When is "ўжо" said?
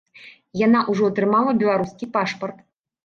0.91-1.03